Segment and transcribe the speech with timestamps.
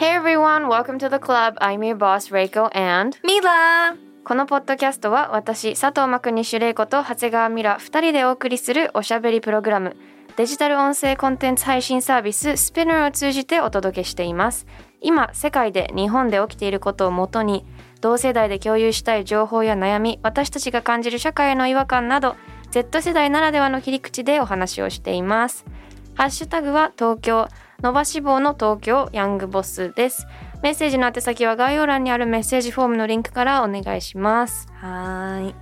[0.00, 1.58] Hey everyone, welcome to the club.
[1.60, 9.94] I'm your boss, Reiko and ミラーこのポッドキャストは私、佐藤真国主玲子と長谷川ミラ2人でお送りするおしゃべりプログラム
[10.38, 14.66] デジタル音声コンテンツ配信サービス Spinner を通じてお届けしています。
[15.02, 17.66] 今、世界で日本で起きていることをもとに
[18.00, 22.36] 同世代で共有したい情報や悩み私たちが感じる社会への違和感など
[22.70, 25.66] Z 世代ならではの切り口でお話をしています。
[26.14, 27.48] ハッシュタグは東京
[27.82, 30.26] 伸ばし棒の東京ヤングボスです。
[30.62, 34.68] メッセージの宛先は概要欄にあるメッセージフォームのリンクからお願いします。
[34.74, 35.54] はーい。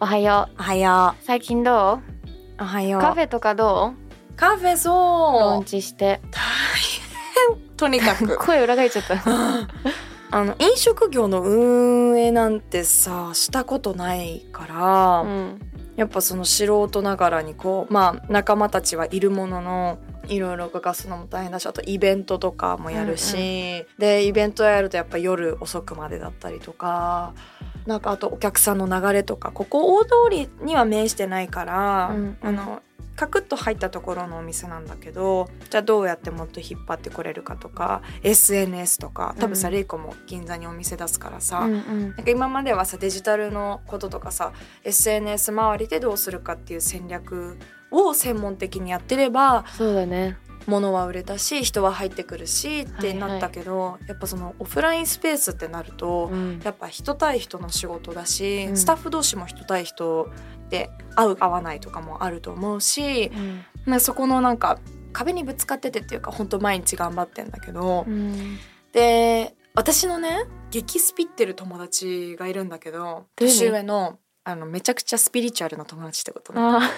[0.00, 1.24] おはよおはよう。
[1.24, 2.00] 最近ど
[2.58, 2.62] う？
[2.62, 3.00] おはよう。
[3.00, 3.94] うカフェとかど
[4.36, 5.60] カフェうロそう。
[5.60, 6.20] ンチして。
[6.32, 6.40] 大
[7.56, 7.76] 変。
[7.76, 8.36] とにかく。
[8.44, 9.14] 声裏返っちゃった。
[10.34, 15.60] あの飲食業の運営なんてさしたことないから、うん
[15.96, 27.34] やっぱその素人ながらにこうまあ仲間たちはいるもののいろいろ動かすのも大変だしあとイベントとかもやるし、でイベントやるとやっぱ夜遅くまでだったりとか
[27.86, 32.36] なんかあとお客さんの流れとかここ大通りには面してないから、うん。
[32.40, 32.82] あの
[33.22, 42.00] カクッと入ったところのお店なんだけどじゃあどうやってもっと引っ張ってこれるかとか SNS とか多分さ、うんレイコも銀座にお店出すからさ、うんうん。
[42.08, 47.56] なんか今まではさデジタルのこととかさ SNS 周りでどうするかっていう戦略
[47.92, 50.36] を専門的にやってればそうだね。
[50.66, 56.60] 物は売れたし人は入ってくるしってなったけど、やっぱそのオフラインスペースってなると、うん。
[56.62, 58.76] やっぱ人対人の仕事だし、うん。
[58.76, 60.28] スタッフ同士も人対人
[60.72, 63.64] で合う合わないとかもあると思うし、うん。
[63.84, 64.78] まあ、そこのなんか
[65.12, 68.58] 壁にぶつかっててっていうか本当毎日頑張ってんだけど、うん。
[68.92, 76.60] で私のね激スピってる友達がいるんだけど年上のあのめちゃくちゃスピリチュアルな友達ってことね。
[76.60, 76.88] わか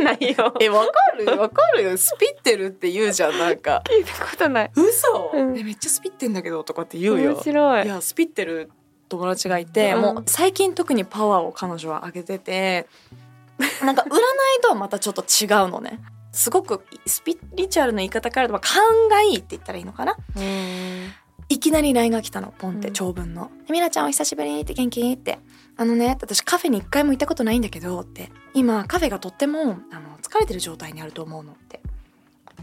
[0.00, 0.54] んないよ。
[0.60, 1.26] えわかる？
[1.38, 1.96] わかるよ。
[1.96, 3.82] スピってるって言うじゃんなんか。
[3.86, 4.70] 聞いたことない。
[4.74, 5.58] 嘘、うん。
[5.58, 7.34] えめっちゃスピってんだけどとかって言うよ。
[7.34, 7.84] 面白い。
[7.84, 8.72] いやスピってる
[9.18, 10.00] 友達がいて、うん。
[10.00, 12.88] もう最近特にパワーを彼女は上げてて
[13.84, 14.10] なんか占い
[14.62, 16.00] とはまたちょっと違うのね。
[16.32, 20.16] すごくスピリチュアルの言い方から言うとまあ勘がいいって言ったらいいのかな。
[20.36, 21.12] うん。
[21.48, 22.94] いきなり LINE が来たのポンってうん。
[22.94, 25.38] 長文の「みなちゃんお久しぶり」って元気って
[25.76, 31.81] 「あのね私カフェに一回も行ったことないんだけど」って「今カフェがとってもあの疲れてる状態にあると思うの」って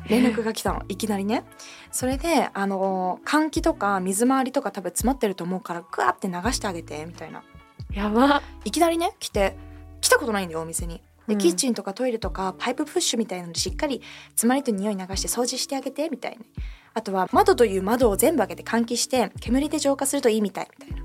[0.07, 1.43] 連絡が来たのいきなりね。
[1.91, 7.43] それであの換気とか水回りとか多分詰まってると思うからグワーって流してあげてみたいな。
[7.93, 8.41] やば。
[8.65, 9.57] いきなりね来て
[10.01, 11.01] 来たことないんだよお店に。
[11.27, 11.39] でうん。
[11.39, 16.43] キッチンとかトイレとかパイププッシュみたいなのでしっかり詰まりと匂い流して掃除してあげてみたいな
[16.93, 21.03] あとは窓という窓を全部開けて換気して煙で浄化するといいみたいみたいな。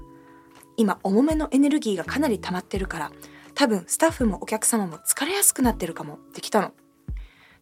[0.76, 3.12] 今重めのエネルギーがかなり溜まってるから
[3.54, 6.72] 多分スタッフもお客様も疲れやすくなってるかもって来たの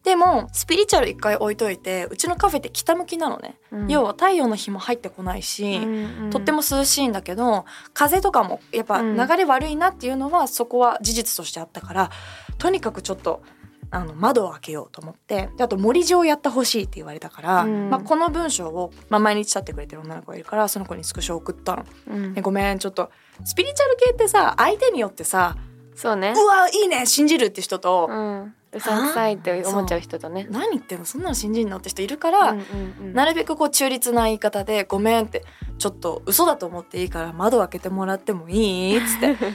[0.03, 3.87] でもスピリチュアル一回置いといてうちのカフェって北向きなのね、うん。
[3.87, 9.17] 要は太陽の日も入ってこないし、うんとっても涼しいんだけど風とかもやっぱうん。
[9.17, 12.11] 流れ悪いなっていうのはそこは事実としてあったから
[12.57, 13.43] とにかくちょっと
[13.91, 17.89] あの窓を開けようと思ってであと森地をやってほしいって言われたから、うん。
[17.89, 21.85] まあ、この文章を、まあ、毎日立ってくれてる女の子がいるからその子にスクショ送ったの。
[22.09, 22.33] うん。
[22.33, 23.09] でごめんちょっと
[23.45, 25.55] スピリチュアル系ってさ相手によってさ
[25.95, 26.33] そうね。
[26.35, 27.05] うわいいね。
[27.05, 28.53] 信じるって人と、うん。
[28.75, 30.47] うさんくさいって思っちゃう人とね。
[30.49, 32.63] 何言ってんのそんなの信じんのって人いるから、うんうん
[33.01, 33.13] うん。
[33.13, 35.43] なるべくこう中立な言い方で「ごめん」って
[35.77, 39.37] 「ちょっと嘘だと思っていいから窓開けてもらってもいい?」っつって。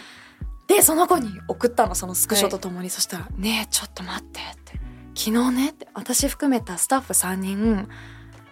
[0.68, 4.78] でその子に送ったのそのスクショとともに、そしたら「ねえちょっと待って」って
[5.16, 7.88] 「昨日ね」って私含めたスタッフ3人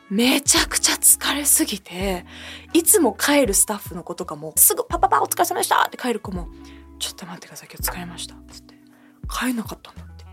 [0.08, 2.24] めちゃくちゃ疲れすぎて
[2.72, 6.48] いつも帰るスタッフの子とかもすぐ「パパパお疲れ様でした」って帰る子も
[6.98, 8.75] 「ちょっと待ってください今日疲れました」っつって。
[9.28, 10.25] 帰んなかったんだって。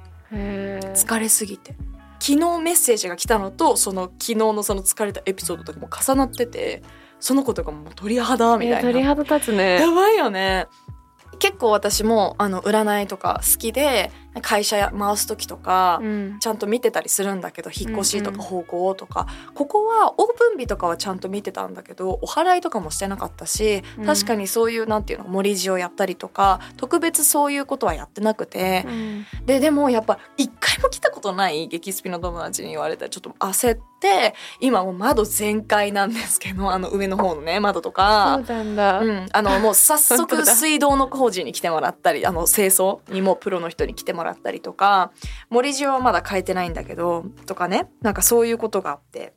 [0.94, 1.76] 疲れすぎて。
[2.20, 6.82] 昨日メッセージが来たのとその昨日のその疲れたエピソードとかも重なってて
[7.20, 8.80] その子とかも鳥肌みたいな。
[8.80, 9.80] え鳥肌立つね。
[9.80, 10.68] やばいよね。
[11.40, 16.40] 結構私もあの占いとか好きで会社回す時とか、うん。
[16.40, 24.06] ちゃんと見てたりするんだけど引っ越しとうんうんか方向とか、ここはオープン日とかはちゃんと見てたんだけどお祓いとかもしてなかったし、うん。
[24.06, 28.86] 確かにそういうなんていうの森地をやったりとか特別そういうことはやってなくて。
[28.88, 29.26] う、ん。
[29.46, 38.44] ででもやっぱ一回も来たことない激スピの友達に言われたらちょっと焦って今もう窓全開なんですけどあの上の方のね窓とそかう。
[38.44, 44.23] なんだ、うん、あのもう早速水道の工事に来てもらったりあの清掃にもプロの人に来てもらったり
[44.62, 45.12] とか
[45.50, 47.90] 森地はまだ変えてないんだけどとかね。
[48.02, 49.34] なんかそういうことがあって。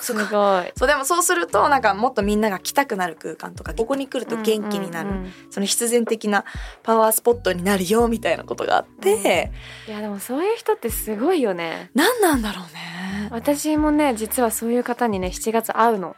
[0.00, 0.20] すご
[0.62, 0.72] い。
[0.76, 6.44] そうでもそうするとなんかもっとみんなが来たくなる空間とかここに来ると元気になる、うんうんうんその必然的な
[6.82, 9.50] パワースポットになるよみたいなことがあって、
[9.88, 11.90] いやでもそういう人ってすごいよね。
[11.94, 13.28] 何なんだろうね。
[13.30, 16.14] 私もね実はそういう方にね7月会うの。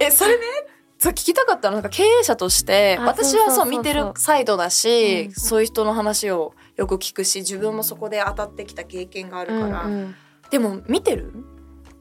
[0.00, 0.44] えそれね？
[1.02, 1.76] そう聞きたかったの。
[1.76, 5.32] なんか経営者としてあ私はそう見てるサイドだし、うん。
[5.32, 10.14] そういう人の話をよく聞くし自分もそこで当たってきた経験があるから、うんうん。
[10.50, 11.32] でも見てる？
[11.32, 11.59] い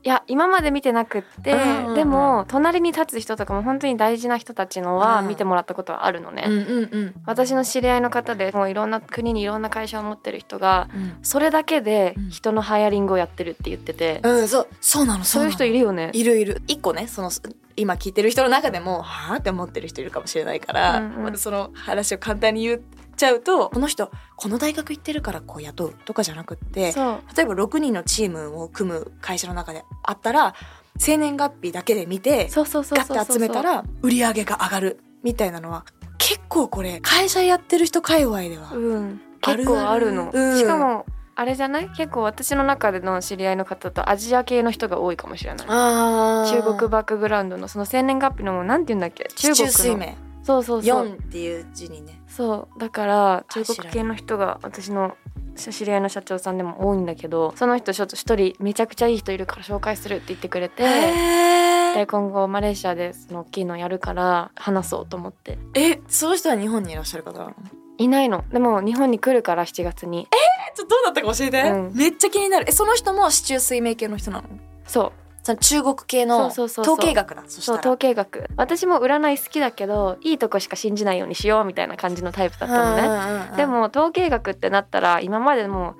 [0.09, 1.95] や今まで見てなくって、うんうんうん。
[1.95, 5.27] でも隣に立つ人とかも本当に大事な人たちのはうん。
[5.27, 11.17] 見てもらったことはあるのね、うんうん私の知り合いの方でもういろんな国にいろんな会社を持ってる人がうん。
[11.21, 12.29] それだけでうん。
[12.29, 16.09] 人のハイアリングをやってるって言ってて、うんそうそうなのそういう人いるるよね。
[16.13, 16.61] いるいる。
[16.67, 17.31] 一個ねその
[17.75, 21.23] 今聞いてる人の中でもはあって思ってる人いるかもしれないから、うんうん。
[21.23, 22.81] またその話を簡単に言っ
[23.19, 26.93] ちゃうとこの人この大学行ってるからこう雇うとかじゃなくって
[27.35, 30.55] 例えば6人のチームを組む会社の中であったら
[30.97, 34.99] 生年月日だけで見てガッて集めたら売り上げが上がる。
[35.21, 35.83] みたいなのは
[36.17, 39.21] 結構これ会社やってる人界隈では、うん。
[39.41, 40.31] 結構あるの。
[40.33, 40.57] うん。
[40.57, 41.05] しかも
[41.35, 41.89] あれじゃない？
[41.89, 45.67] 結構私の中での知り合いの方とアジア系の人が多いかもしれない。
[45.67, 49.27] 中国バックグラウンドのその生年月日のもうなんて言うんだっけ？
[49.35, 50.05] 中市国の
[50.49, 51.05] そうそうそう。
[51.05, 52.21] 4っていう字にね。
[52.27, 52.79] そう。
[52.79, 55.15] だから中国系の人が私の
[55.55, 65.57] 知り合いの社長さんでも多いんだけどその人ちょっと一人めちゃくちゃいい人いるから紹介するって言ってくれてへで今後マレーシアでその大きいのやるから話そうと思って。
[65.75, 67.53] えその人は日本にいらっしゃる方なの？
[67.97, 68.45] いないの。
[68.53, 70.29] でも日本に来るから7月に。
[70.31, 71.93] えちょっとどうだったか教えて、うん。
[71.93, 72.65] めっちゃ気になる。
[72.69, 74.47] えその人も市中水明系の人なの？
[74.85, 75.11] そう
[75.43, 77.43] その中国系の統計学だ。
[77.47, 77.79] そうら。
[77.79, 78.45] 統計学。
[78.55, 85.95] 私も占い好きだけどいいとこしか信じないようにしようみたいな感じのタイプだったのね、ねでも統計学ってなったら今までもう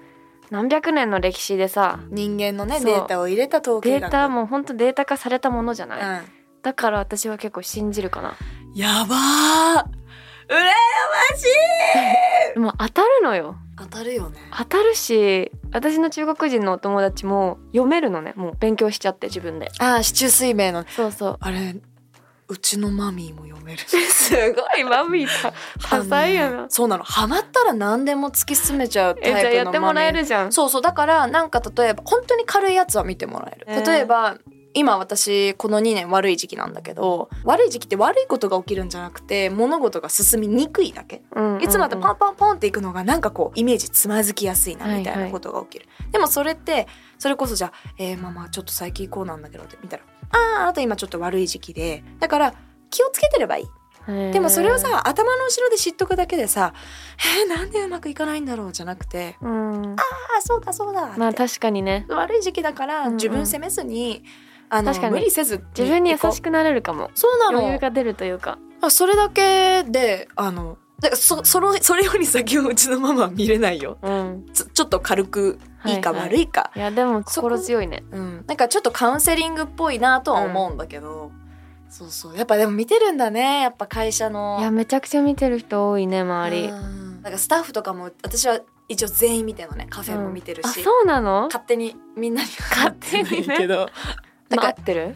[0.51, 4.01] 何百年の歴史でさ人間のねデータを入れた統計学。
[4.01, 6.25] データも本当データ化されたものじゃない、うん。
[6.62, 8.35] だから私は結構信じるかな。
[8.75, 9.99] やばー
[10.50, 12.54] 羨ましい。
[12.56, 13.56] でも当たるのよ。
[13.78, 14.38] 当たるよね。
[14.57, 18.34] 当たるし私の中国人のお友達も読めるのね。
[18.36, 19.72] もう勉強しちゃって自分で。
[19.80, 20.86] ああ市中水明の。
[20.88, 21.38] そうそう。
[21.40, 21.75] あれ
[22.48, 23.80] うちのマミーも読める。
[23.88, 25.54] すごいマミーさ
[25.88, 26.66] 多彩やな。
[26.68, 27.04] そうなの。
[27.04, 30.52] ハマったら何でも突き進めちゃうタイプのえじゃあやってもらえマミーるじゃん。
[30.52, 30.81] そうそう。
[30.81, 33.88] だからなんか例えば本当に軽いやつは見てもらえる、えー。
[33.88, 34.38] 例えば
[34.80, 41.22] 今私この2年悪い時期なんだけど悪い時期って悪いことが起きるんじゃなくて物事が進みにくいだけ。
[41.36, 41.64] うんうんうん。
[41.64, 46.88] いつもだってパンパンパンっていくのがなんかこうイメージつまずきやすいなみたいなことが起きる、でもそれって
[47.18, 52.54] それこそじゃあ「えー、ママちょっと最近こうなんだけど」って見たら「あああなた今ちょっと悪い時期でだから
[52.90, 53.68] 気をつけてればいい」
[54.34, 56.74] でもそれをさ頭の後ろで知っとくだけでさ
[57.44, 60.04] 「えー、なんでうまくいかないんだろう」じゃなくてうん「あ
[60.38, 62.06] あそうだそうだ」まあ確かにね。
[62.10, 63.14] 悪い時期だからうんうん。
[63.16, 64.24] 自分責めずに、
[64.69, 65.13] あの確かに。
[65.13, 67.12] 無理せず自分に優しくなれるかも。
[67.16, 67.60] そうなの。
[67.60, 68.57] 余裕が出るというか。
[68.81, 73.98] あそれだけであのだからそそのそれより先はうちのママは見れないよ。
[74.01, 74.45] うん。
[74.54, 76.19] ちょちょっと軽くいいかはい。
[76.19, 78.04] はい悪いか、いやでも心強いね。
[78.12, 81.31] うん、なんかちょっとカウンセリングっぽいなとは思うんだけど、
[81.89, 82.38] そうそう。
[82.38, 83.62] やっぱでも見てるんだね。
[83.62, 84.57] やっぱ会社の。
[84.60, 86.68] いやめちゃくちゃ見てる人多いね周り。
[86.68, 87.21] うん。
[87.21, 89.88] なんかスタッフとかも私は一応全員見てるのね。
[89.90, 91.44] カフェも見てるし、あそうなの？
[91.44, 93.54] 勝手にみんなに勝手にね。
[93.54, 93.90] はけど
[94.49, 95.15] だまあってる？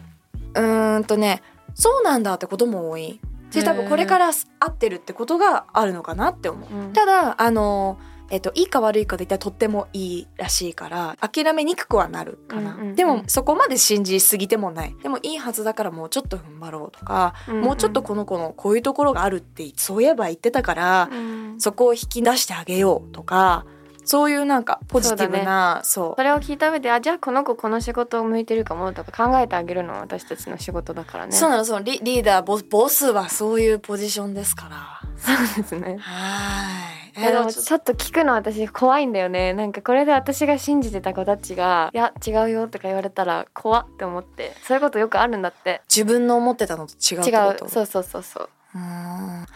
[0.54, 1.42] うーんとね
[1.74, 3.20] そうなんだってことも多い。
[3.50, 6.74] で多分これから合ってるってことがあるのかなって思う。
[6.74, 6.92] うん。
[6.92, 7.98] ただあの
[8.30, 12.96] えっと、いいか悪いかで言ったらとってもいいらしいから諦めにくくはなるかな、うんうんうん。
[12.96, 14.96] でもそこまで信じすぎてもない。
[15.02, 17.64] でもいいはずだからもうちょっと踏ん張ろうとか、うんうん。
[17.64, 21.60] もうちょっとこの子のこういうところがあるってそういえば言ってたから、うん。
[21.60, 23.66] そこを引き出してあげようとか
[24.04, 31.32] そういうなんかポジティブなそう,、それを聞いた上であじゃあこの子この仕事を向いてるかもとか考えてあげるのは私たちの仕事だからね。
[31.32, 35.00] そうなのそのリリーダーボスボスはそういうポジションですから。
[35.16, 35.96] そうですね。
[36.00, 37.20] はい。
[37.20, 37.22] い。
[37.24, 39.52] やでもちょっと聞くの私怖いんだよね。
[39.54, 44.54] なんかこれで私が信じてた子たちが「いや違うよ」とか言われたら怖って思って。
[44.66, 45.80] そういうことよくあるんだって。
[45.88, 47.64] 自分の思ってたのと違うって違こと？
[47.66, 47.68] う。
[47.68, 48.48] そうそうそうそう。
[48.74, 49.46] うーん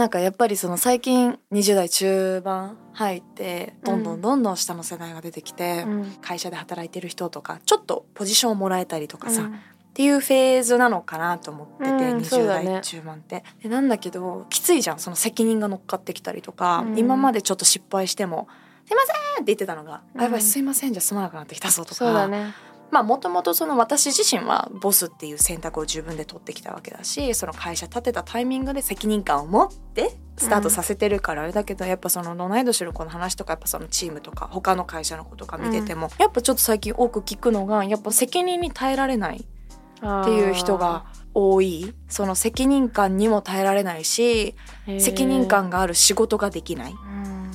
[0.00, 6.04] なんかやっぱりその最近20代中盤入ってどんどんどんどん下の世代が出てきて、うん。
[6.22, 9.60] 会社で働いてる人とかちょっとポジションをもらえたりとかさ、っうん。
[9.92, 13.44] ていうフェーズなのかなと思ってて、うんそう20だね代中盤って。
[13.62, 16.98] でなんだけどきついじゃんその責任が乗っかってきたりとか、うん。
[16.98, 18.48] 今までちょっと失敗しても
[18.88, 20.20] 「すいません!」って言ってたのが「うん。
[20.22, 21.94] あやばいすいませんじゃ済まなくなってきたぞ」とか。
[21.96, 22.54] そうだね
[22.90, 41.04] まあもともとその私自身はボスっていう選択を自分で取ってきたわけだしその会社立てたタイミングで責任感を持ってスタートさせてるからあれだけど、やっぱその同い年の子の話とかやっぱそのチームとか他の会社の子とか見てても、やっぱちょっと最近多く聞くのがやっぱ責任に耐えられないっていう人が
[41.34, 41.94] 多い。
[42.08, 44.56] その責任感にも耐えられないし
[44.98, 46.92] 責任感がある仕事ができない。
[46.92, 47.09] うん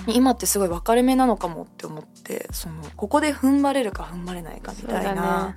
[0.08, 5.56] 今ってすごい分かれ目なのかもって思ってそのここで踏ん張れるか踏ん張れないかみたいな。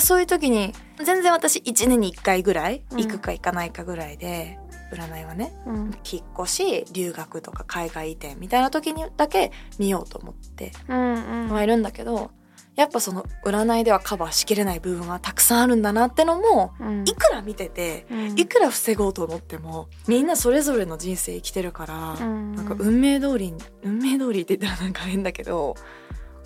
[0.00, 2.98] そういう時に全然私1年に1回ぐらいうん。
[2.98, 4.58] 行くか行かないかぐらいで、
[4.92, 5.98] 占いはねうん。
[6.10, 11.50] 引っ越し留学とか海外移転みたいな時にだけ見ようと思ってうんうん。
[11.50, 12.30] はいるんだけど
[12.76, 17.04] やっぱその占いではカバーしきれない部分はたくさんあるんだなってのもうん。
[17.08, 18.38] いくら見ててうん。
[18.38, 22.54] いくら防ごうと思ってもみんなそれぞれの人生生きてるから、うん。
[22.54, 25.74] なんか運命通りに運命通りって言ったらなんか変だけど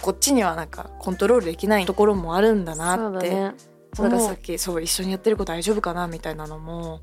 [0.01, 3.31] こっちにはなんかコントロールできないところもあるんだなって。
[3.97, 4.17] そうだね。
[4.17, 7.01] からさっきそう一緒にやってる子大丈夫かなみたいなのも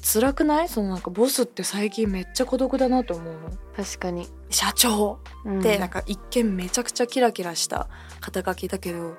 [0.00, 0.68] 辛くない？
[0.68, 3.50] そのなんかボスって最近めっちゃ孤独だなと思うの。
[3.76, 5.20] 確かに社長。
[5.44, 5.60] うん。
[5.60, 7.88] ってなんか一見めちゃくちゃキラキラした
[8.20, 9.14] 肩書きだけど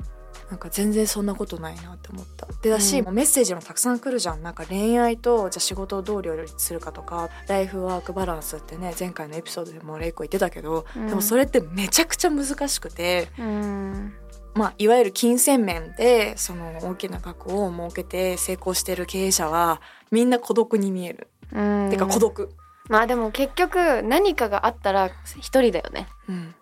[0.49, 2.45] なんか全然そんなことないなって思った。
[2.61, 3.13] でだし、うん。
[3.13, 4.43] メッセージもたくさん来るじゃん。
[4.43, 11.07] なんか恋愛とじゃあ仕事をどう両立するかとかライフワークバランスってね前回のエピソードでもレイコ言ってたけど、うん。
[11.07, 14.13] でもそれってめちゃくちゃ難しくて、うん。
[14.53, 21.29] まあ、いわゆる金銭面でその大きな額を設けて成功してる経営者はみんな孤独に見える。
[21.53, 21.89] うん。
[21.89, 22.49] てか孤独。
[22.91, 26.09] まあでも結局何かがあったら一人だよね。
[26.27, 26.53] うん。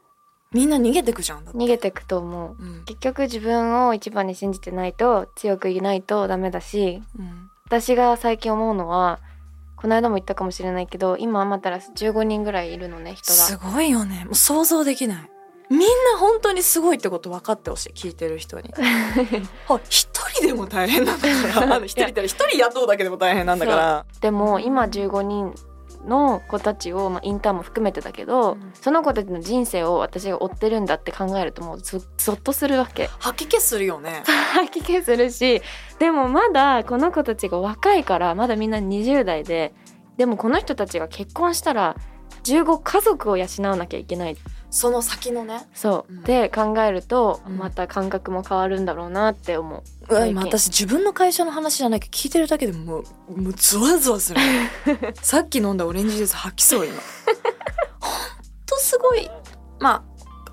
[0.51, 1.39] みんな逃げてくじゃん。
[1.39, 2.63] 逃げてくと思う。
[2.63, 2.83] うん。
[2.86, 7.50] 結局自分を一番に信じてないと強くいないとダメだしうん。
[7.65, 9.19] 私が最近思うのは
[9.75, 14.25] この間も言ったかもしれないけど今アマタラス15人ぐらいいるのね人すがごいよね。
[14.25, 15.29] もう想像できない。
[15.71, 15.86] みんな
[16.19, 18.71] 本当にすごいってこと分かってほしい聞いてる人に。
[18.77, 21.77] はい一人でも大変なんだから。
[21.86, 24.05] 一人人雇うだけでも大変なんだから。
[24.21, 25.55] でも今15人
[26.05, 28.71] の子たちを、まあ、インターンも含めてだけど、うん。
[28.73, 33.09] その子たちの人生を私が追ってるんだって考えるともうゾゾッとするわけ。
[33.19, 34.23] 吐き気するよね。
[34.53, 35.61] 吐き気するし
[35.99, 39.73] でもまだこの子たちが若いからまだみんな20代で
[40.17, 41.95] でもこの人たちが結婚したら
[42.43, 44.37] 15家族を養わなきゃいけない。
[44.71, 45.67] その先のね。
[45.73, 46.23] そう、うん。
[46.23, 47.57] で考えるとうん。
[47.57, 49.83] また感覚も変わるんだろうなって思う。
[50.27, 54.39] 今私自分の会社の話じゃないけど聞いてるだけでもうもうゾワゾワする。
[55.21, 56.95] さっき飲んだオレンジジュース吐きそう今。
[57.99, 58.13] ほん
[58.65, 59.29] とすごい。
[59.79, 60.03] ま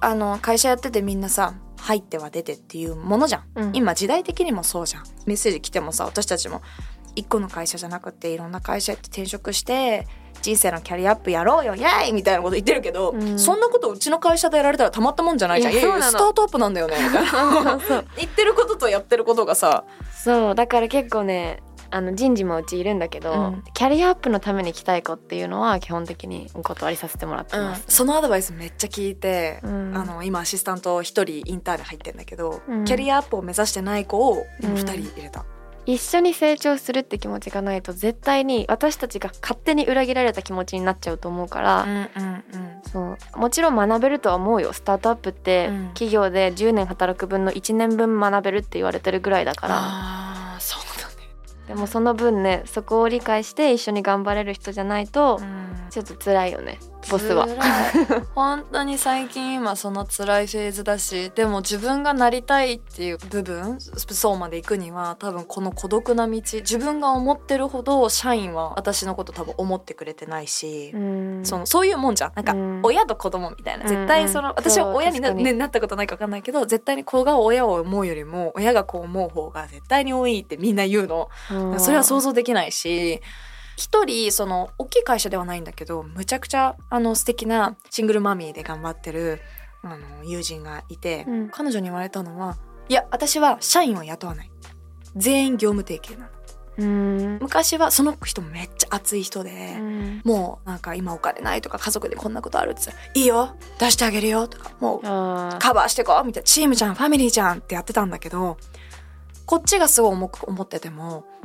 [0.01, 3.45] ああの会社やっててみんなさ入っては出てっていうものじゃん。
[3.55, 3.71] うん。
[3.75, 5.05] 今時代的にもそうじゃん。
[5.25, 6.63] メッセージ来てもさ私たちも
[7.15, 10.07] 一個の会社じゃなくていろんな会社行って転職して
[10.43, 13.39] 人生のキャリアアップやろうよイエーイみたいなこと言ってるけど、うん。
[13.39, 15.73] そんなことうちの会社でやられたらたまったもんじゃないじゃん。
[15.73, 16.97] いやいやスタートアップなんだよね。
[18.17, 19.85] 言ってることとやってることがさ。
[20.13, 23.65] そうだから結構ねあの人事もうちいるんだけど、うん。
[23.75, 27.65] キャリアアップのために来たい子っていうのは基本的にお断りさせてもらってうん。
[27.65, 27.85] ます。
[27.89, 29.93] そのアドバイスめっちゃ聞いて、うん。
[29.97, 32.85] あの今アシスタント一人インターンで入ってんだけど、うん。
[32.85, 35.45] キャリアアップを目指してない子を今二人入れた、
[35.87, 42.83] 一緒に成長するって気持ちがないと絶対に私たちが勝手に裏切られた気持ちになっちゃうと思うから、うんうんうん。
[42.91, 43.39] そう。
[43.39, 44.73] もちろん学べるとは思うよ。
[44.73, 45.87] スタートアップってうん。
[45.89, 49.75] 企業で10年働く分の1年分学べるって言われてるぐらいだから。
[49.79, 51.07] あーそうだ
[51.67, 55.47] でもその分ねそこを理解して一緒に頑張れる人じゃないとね、
[55.91, 56.79] ちょっと辛いよね
[57.11, 57.47] ボスは。
[58.35, 71.41] 本当に最近今その辛いフェーズだしでも自分がなりたいっていう部分そうまで行くには多分この孤独な道自分が思ってるほど社員は私のこと多分思ってくれてないし、うん。
[71.45, 72.33] そのそういうもんじゃん。
[72.35, 72.81] なんかうん。
[72.83, 73.85] 親と子供みたいな。
[73.85, 73.89] うん。
[73.89, 74.55] 絶対その、うん。
[74.57, 81.29] 私は親にな,、ね、なったことないか分かんないけど絶対に子が親を思うよりも親が子を思う方が絶対に多いってみんな言うの。
[81.51, 81.81] うん。
[81.81, 83.21] それは想像できないし
[83.77, 89.41] 一人その大きい会社ではないんだけどむちゃくちゃあの素敵なシングルマミーで頑張ってる
[89.83, 91.49] あの友人がいて、うん。
[91.51, 92.57] 彼女に言われたのは
[92.89, 94.51] いや私は社員を雇わない。
[95.15, 96.33] 全員業務提携なの。
[96.79, 97.39] うん。
[97.41, 100.23] 昔はその人めっちゃ熱い人で、うん。
[100.25, 106.47] もうなんか今お金ないとか家族でこんなことあるって言ったら「いいよ出してあげるよ」とかもうカバーしてこうみたいな。
[106.47, 108.57] チームじゃんファミリーじゃんってやってたんだけど
[109.47, 111.25] こっちがすごい重く思ってても「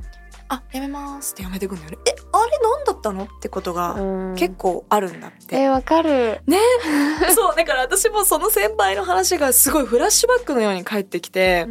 [0.53, 3.24] あやめます」ってやめてくんだよね「えあれ何だったの？
[3.24, 4.36] ってことがうん。
[4.36, 6.41] 結構あるんだって、えわかる。
[7.34, 11.67] そうだから私もその先輩の話がすごいフラッシュバックのように返ってきて、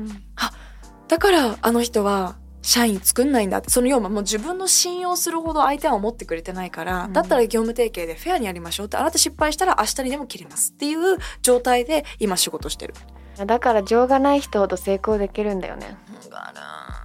[1.08, 3.70] だからあの人は社員作んないんだって。
[3.70, 7.12] その要はもう自分の信用するほど相手は思ってくれてないから、うん。
[7.12, 12.94] だったら業務提携でフェアにやりましょうってあなた失敗したら明日にでも切りますっていう状態で今仕事してる。
[13.46, 15.96] だから情がない人ほど成功できるんだよね。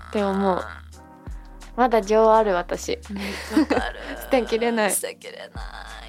[0.10, 0.62] って思う
[1.76, 3.00] まだ情ある私。
[3.58, 4.00] わかる。
[4.24, 4.92] 捨てきれない。
[4.92, 5.50] 捨てきれない。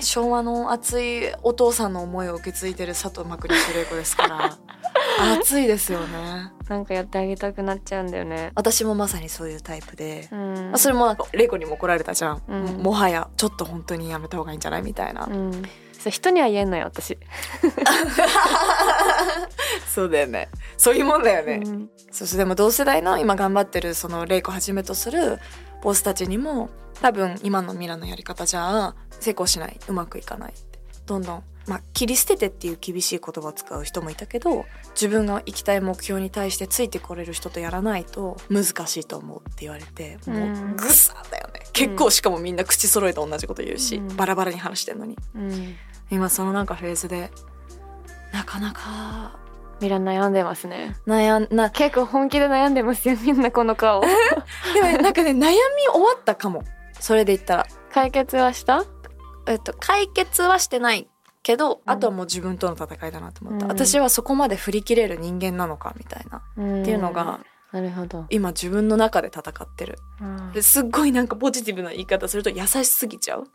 [0.00, 4.56] 昭和の熱いお父さんの思いを受け継いでる佐藤真国主玲子ですから。
[5.40, 6.52] 熱いですよね。
[6.68, 8.52] なんかやってあげたくなっちゃうんだよね。
[8.54, 10.70] 私もまさにそういうタイプで、うん。
[10.74, 12.64] あそれもなんか玲子にも怒られたじゃん、うん。
[12.82, 14.82] もはやちょっと本当にやめた方がいいんじゃない？
[14.82, 15.62] みたいな、うん
[16.06, 17.18] それ人には言えんのよ私。
[19.92, 20.48] そうだよね。
[20.76, 21.90] そういうもんだよね、うん。
[22.12, 25.40] そしてでも同世代の今頑張ってるその玲子はじめとする
[25.82, 26.70] ボスたちにも
[27.02, 29.80] 多分今のミラのやり方じゃ成功しない。
[29.88, 30.78] うまくいかないって。
[31.06, 40.72] どんどんまあ切り捨ててっていう厳しい言葉を使う人もいたけど自分が行きたい目標に対してついてこれる人とやらないと難しいと思うって言われてもうん。
[40.72, 41.60] うグサだよね。
[41.72, 44.16] 結構しかもみんな口揃えて同じこと言うし、うん。
[44.16, 45.18] バラバラに話してんのに。
[45.34, 45.74] うん
[46.10, 47.30] 今そのなんかフェーズで。
[48.32, 49.38] なかなか。
[49.80, 50.96] ミラ悩んでますね。
[51.06, 54.00] 悩んな結構本気で悩んでますよ みんなこの顔。
[54.74, 55.48] でもねなんかね悩み
[55.92, 56.64] 終わったかも。
[56.98, 57.66] それで言ったら。
[57.92, 58.84] 解決はした？
[59.46, 61.08] えっと、解決はしてない
[61.42, 61.80] けど、うん。
[61.86, 63.70] あとはもう自分との戦いだなと思った、うん。
[63.70, 66.38] 私はそこまで振り切れる人間なのかみたいな。
[66.38, 66.40] っ
[66.80, 67.40] っていうのが
[67.72, 69.98] なるほど、今自分の中で戦ってる。
[70.20, 70.52] うん。
[70.52, 73.40] ですっごいなんかポジティブな言い方すると優しすぎちゃう。
[73.40, 73.46] うん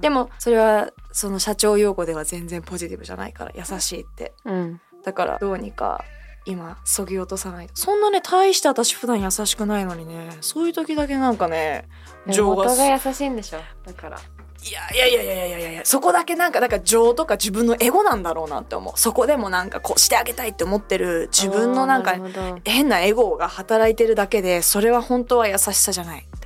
[0.00, 4.34] でもそれはその社長用語では全然ポジティブじゃないから優しいって。
[4.44, 4.80] うん。
[5.04, 6.04] だからどうにか
[6.46, 7.72] 今そぎ落とさないと。
[7.74, 11.88] そんなね大して私普段優しくないのにねそういう時だけなんかね
[12.28, 13.60] 情が元が優しいんでしょ？
[13.84, 14.18] だから。
[14.18, 18.98] いやいやいやいやいやいやいやそこだけなんかだから情とか自分のエゴなんだろうなって思う。
[18.98, 22.16] そこでもなんかこうしてあげたいって思ってる自分のなんか
[22.64, 26.45] 変なエゴが働いてるだけでそれは本当は優しさじゃないみた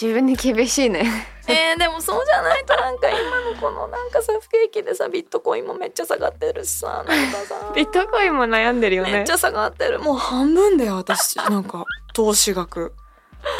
[0.00, 1.04] 自分に厳しいね。
[1.48, 7.72] えー、でもそうじゃないとなんか今のこのなんかさ不景気でさビットコインもめっちゃ下がってるしさなんかさ。
[7.74, 9.12] ビットコインも悩んでるよね。
[9.12, 9.98] めっちゃ下がってる。
[9.98, 11.36] もう半分だよ私。
[11.36, 12.92] なんか投資額。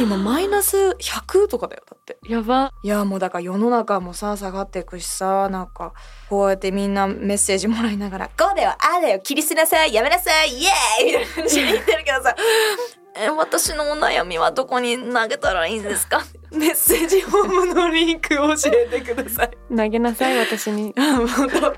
[0.01, 2.19] 今マイナス100とかだよだって。
[2.29, 2.73] やば。
[2.83, 5.93] いやもうだから世の中もさ下がっていくしさなんか
[6.29, 12.35] こうやってみんなメッセージもらいながら「こうだよああだよ切り捨てなさいやめなさいイエーイ!」みたいな感じで言ってるけどさ
[13.17, 16.25] 「え私のお悩みはどこに投げたらいいんですか?
[16.51, 19.51] 」メッセージフォームのリンク教えてください。
[19.75, 20.95] 投げなさい私に。
[20.99, 21.77] あ本当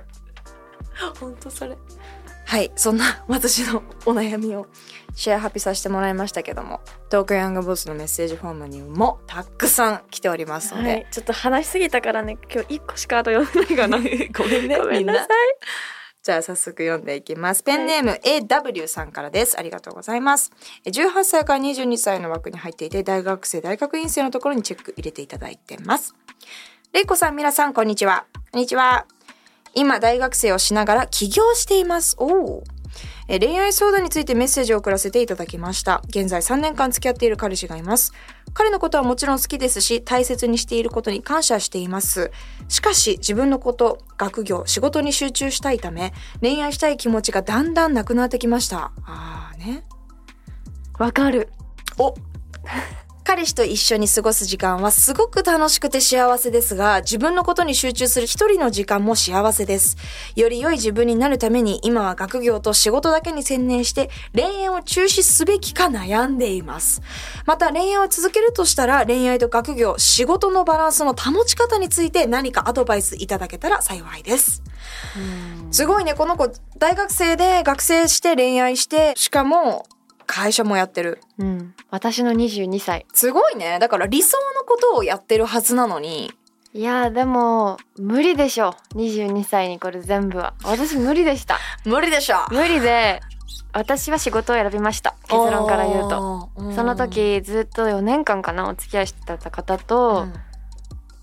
[1.19, 1.77] 本当それ。
[2.47, 4.67] はいそんな私のお悩みを
[5.15, 13.99] シェアハピさせてもらいましたけども東京ヤングボスのメッセージフォームにもたくさん来ておりますので、はいちょっと話しすぎたからね今日一個しかあと読めないかな
[14.37, 15.29] ごめんねごめんなさい
[16.23, 17.63] じゃあ早速読んでいきます。
[17.63, 19.59] ペンネーム AW さんからです。
[19.59, 20.53] ありがとうございます。
[20.85, 26.15] 18歳から22歳の枠に入っていて、大学生、大学院生のところにチェック入れていただいてます。
[26.93, 28.27] れいこさん、皆さん、こんにちは。
[28.53, 29.07] こんにちは。
[29.75, 32.17] 今、大学生をしながら起業しています。
[32.19, 32.65] おお。
[33.33, 36.03] え恋愛相談についてメッセージを送らせていただきました。
[36.09, 38.13] 現在3年間付き合っている彼氏がいます。
[38.55, 42.33] 彼のことはもちろん好きですし、大切にしていることに感謝しています。
[42.67, 48.91] しかし、自分のこと、学業、仕事に集中したいため、恋愛したい気持ちがだんだんなくなってきました。
[49.05, 49.85] あーね。
[50.99, 51.51] わかる
[51.99, 52.13] お
[53.23, 59.97] 彼氏と一緒に過ごす時間はすごく楽しくて幸せですが、自分のことに集中する一人の時間も幸せです。
[60.37, 67.03] より良い自分になるために今は学業と仕事だけに専念して恋愛を中止すべきか悩んでいます。
[67.47, 74.63] また恋愛を続けるとしたら恋愛と学業、仕事のバランスの保ち方について何かアドバイスいただけたら幸いです。
[75.71, 79.85] すごいね、この子大学生で学生して恋愛して、しかも
[80.31, 81.21] 会社もやってる。
[81.39, 81.75] うん。
[81.91, 83.05] 私の22歳。
[83.13, 83.79] すごいね。
[83.81, 86.33] だから理想のことをやってるはずなのに。
[86.73, 88.77] いやーでも無理でしょ。
[88.95, 90.55] 22歳にこれ全部は。
[90.63, 91.59] 私無理でした。
[91.85, 92.37] 無理でしょ。
[92.53, 93.21] 無理で
[93.73, 95.17] 私は仕事を選びました。
[95.25, 96.49] 結論から言うと。
[96.57, 100.27] とその、時ずっと4年間かなお付き合いしてた方と、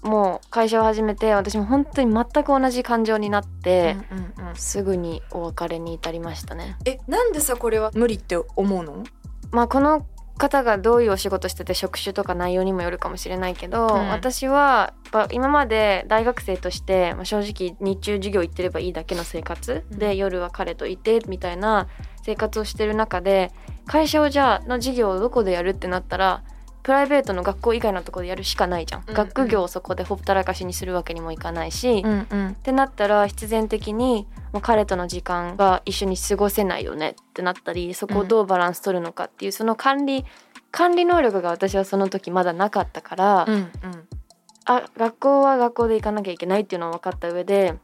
[0.04, 4.56] もう会社を始めて私も本当に全く同じ感情になって、うんうんうん。
[4.56, 6.78] すぐにお別れに至りましたね。
[6.86, 9.04] え、なんでさ、これは無理って思うの？
[9.52, 10.06] まあこの
[10.38, 14.10] 方がどういうお仕事してて職種とか内容にもよるかもしれないけど、うん。
[14.10, 19.98] 私はやっぱ今まで大学生として、まあ、正直日中授業行ってればいいだけの生活、うん。
[19.98, 21.88] で夜は彼といてみたいな
[22.22, 23.52] 生活をしてる中で
[23.88, 26.44] 会社をじゃあの授業をどこでやるってなったら
[26.88, 29.14] プライベートの学校以外のところでやるしかないじゃん、うんうん。
[29.14, 32.56] 学業をそこでほったらかしにするわけにもいかないし、っうんうん。
[32.64, 40.24] てなったら必然的にもう彼との時間が一緒に過ごせないよねってなったりそこをどうバランス取るのかっていうその管理
[40.72, 43.70] 管理能力が私はその時まだなかったから、うんうん。
[44.64, 47.76] あ学校は学校で行かなきゃいけないっていうのは分かった上で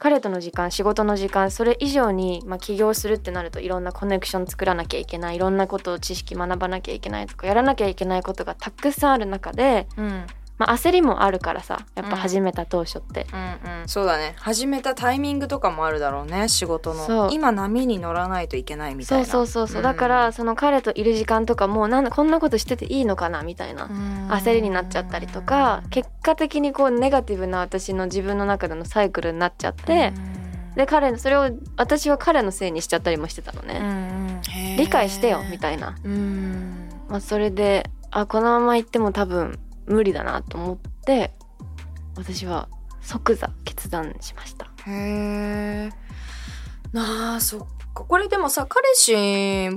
[0.00, 10.26] 彼との時間仕事の時間それ以上に、まあ、起業するってなるといろんなコネクション作らなきゃいけないいろんなことを知識学ばなきゃいけないとかやらなきゃいけないことがたくさんある中で、うん。
[10.60, 12.16] まあ、焦りもあるからさやっぱうん。
[12.16, 13.26] 始めた当初って。
[13.32, 13.36] う
[13.68, 14.34] んうん、そうだね。
[14.36, 17.16] 始めたタイミングとかもあるだろうね仕事そう。
[17.28, 23.42] の今波に乗らないといけないみたいそうなそうそうそう、だからその彼といる時間とかもなんだこんなことしてていいのかな？
[23.42, 23.88] みたいな。
[24.28, 30.12] 焦りになっちゃったりとか結果的にこうネガティブな私の自分の中でのサイクルになっちゃって、
[30.76, 34.42] で彼のそれを私は彼のせいにしちゃったりもしてたのね、
[34.76, 36.88] 理解してよみたいな、うん。
[37.08, 39.58] まあ、それであこのまま行っても多分
[39.90, 41.32] 無理だなと思って
[42.16, 42.68] 私は
[43.00, 44.66] 即座決断しました。
[44.86, 45.90] へえ
[46.92, 48.04] なあそっか。
[48.04, 49.14] これでもさ彼氏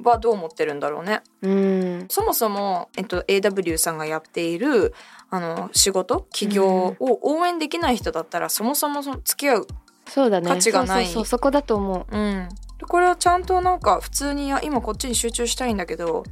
[0.04, 1.22] はどう思ってるんだろうね。
[1.42, 2.06] うん。
[2.10, 4.94] そもそも、えっと、AW さんがやっている
[5.30, 6.28] あの仕事？
[6.32, 9.68] 起業を応援できない人だったら、そもそもその付き合う、
[10.08, 10.48] そうだね。
[10.48, 11.08] 価値がない。
[11.08, 12.16] そうそこだと思う。
[12.16, 16.24] うん、でこれはちゃんとなんか普通に今こっちに集中したいんだけど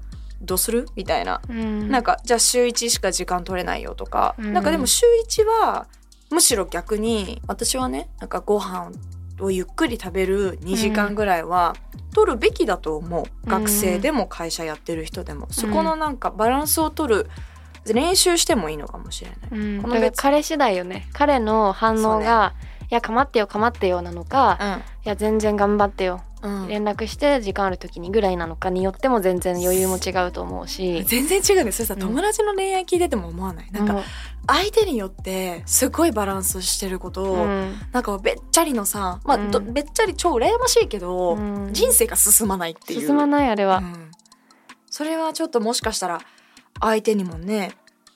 [0.42, 0.88] どうする？
[0.96, 1.90] みたいな、うん。
[1.90, 4.54] なんかじゃあ週1しか時間取れないよとか、うん。
[4.54, 5.88] なんかでも週1は
[6.32, 8.92] むしろ逆に私はねなんかご飯
[9.40, 11.76] をゆっくり食べる2時間ぐらいは
[12.14, 13.50] 取るべきだと思う、うん。
[13.50, 17.30] 学生でも会社やってる人でも、そこのなんかバランスを取る
[17.86, 19.60] 練習してもいいのかもしれない。
[19.60, 21.08] うん、この彼次第よね。
[21.14, 22.54] 彼の反応が、
[22.92, 26.22] いや構ってよ構ってよなのか、いや全然頑張ってよ
[26.68, 31.04] 連絡して時間ある時にぐらいなのかによっても全然余裕も違うと思うし。
[31.08, 32.00] 全然違うねそれさ、うん。
[32.00, 33.72] 友達の恋愛聞いてても思わない。
[33.72, 34.02] なんか
[34.48, 37.76] 相手によってすごいバランスしてることを、うん。
[37.92, 39.74] なんかべっちゃりのさまあ、どうん。
[39.74, 41.70] べっちゃり超羨ましいけど、うん。
[41.72, 43.02] 人生が進まないっていう。
[43.02, 44.12] 進まないあれは、うん。
[44.90, 46.22] それはちょっともしかしたら
[46.80, 47.72] 相手にもね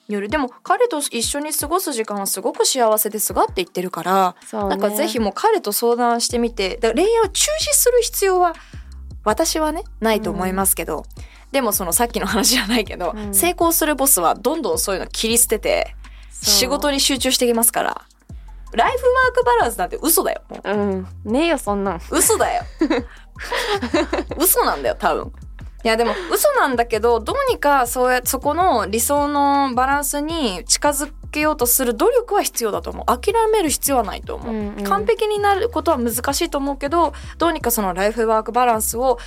[0.08, 4.58] よるでも彼と一緒に過ごす時間はすごく幸せですがって言ってるから、ね。
[4.68, 8.54] なんかぜひもう彼と相談してみてだから恋愛を中止する必要は
[9.24, 11.04] 私はねないと思いますけど、
[11.50, 13.34] でもそのさっきの話じゃないけど、うん。
[13.34, 15.96] 成功するボスはどんどんそういうの切り捨てて
[16.30, 18.02] 仕事に集中してきますから。
[18.72, 20.70] ライフワークバランスなんて嘘だよもう。
[20.70, 21.06] うん。
[21.24, 22.00] ねえよそんなん。
[22.10, 22.62] 嘘だよ。
[24.38, 25.32] 嘘なんだよ多分
[25.86, 33.06] いやでも嘘なんだけどどうにかそうやそこの理想のバランスに近づけようとする努力は必要だと思う。
[33.06, 34.84] 諦める必要はないと思う、うんうん。
[34.84, 39.20] 完璧になることは難しいと思うけどどうにかそのライフワークバランスを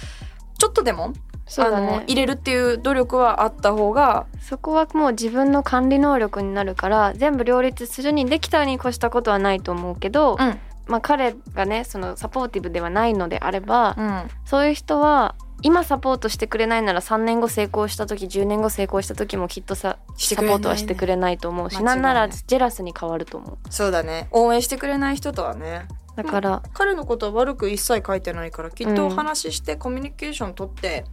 [0.57, 1.13] ちょっとでも、あの
[1.47, 2.03] そうだね。
[2.07, 10.59] 入れるっていう努力はあった方がそこはもう自分の管理能力になるから全部両立するにできたに越したことはないと思うけど、うん。
[10.87, 14.23] まあ彼がねそのサポーティブではないのであれば、うん。
[14.43, 23.57] そういう人は今サポートしてくれないなら3年後成功した時10年後成功した時もきっとさサポートはしてくれないと思うし間違いなんならジェラスに変わると思う。
[23.69, 24.29] そうだね。
[24.31, 29.15] 応援してくれない人とはねだから、彼のことは悪く一切書いてないからきっとおうん。
[29.15, 31.05] 話ししてコミュニケーション取って、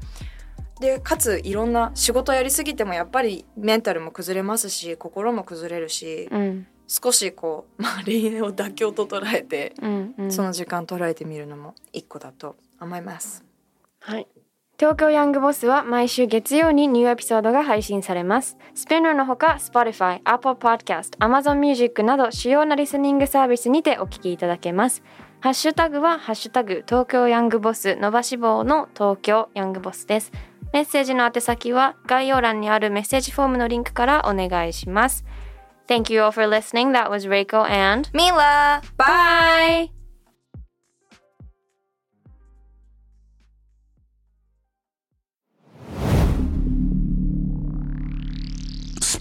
[0.80, 6.66] でかついろんな仕事やりすぎてもやっぱりメンタルも崩れますし心も崩れるし、うん。
[6.88, 13.45] 少しこう、 まあ、恋愛を妥協と捉えて、うんうん、その時間捉えてみるのも一個だと思います。
[14.06, 14.28] はい。
[14.78, 18.56] 東京ヤングボスは毎週月曜にニューエピソードが配信されます。
[18.74, 25.02] スピナーのほか Spotify、Apple Podcast、Amazon Music など主要なリスニングサービスにてお聞きいただけます。
[25.40, 30.30] ハッシュタグはハッシュタグ東京ヤングボス伸ばし棒の東京ヤングボスです。
[30.72, 35.24] メッセージの宛先は概要欄にあるメッセージフォームのリンクからお願いします。
[35.88, 36.92] Thank you all for listening.
[36.92, 39.95] That was Reiko and ミラバイ bye!